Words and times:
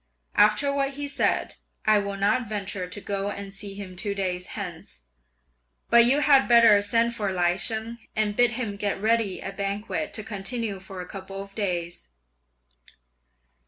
After 0.33 0.73
what 0.73 0.95
he 0.95 1.07
said, 1.07 1.57
I 1.85 1.99
will 1.99 2.17
not 2.17 2.49
venture 2.49 2.87
to 2.87 2.99
go 2.99 3.29
and 3.29 3.53
see 3.53 3.75
him 3.75 3.95
two 3.95 4.15
days 4.15 4.47
hence; 4.57 5.01
but 5.91 6.05
you 6.05 6.21
had 6.21 6.47
better 6.47 6.81
send 6.81 7.13
for 7.13 7.31
Lai 7.31 7.55
Sheng, 7.55 7.99
and 8.15 8.35
bid 8.35 8.53
him 8.53 8.77
get 8.77 8.99
ready 8.99 9.41
a 9.41 9.51
banquet 9.51 10.11
to 10.15 10.23
continue 10.23 10.79
for 10.79 11.01
a 11.01 11.07
couple 11.07 11.39
of 11.39 11.53
days." 11.53 12.09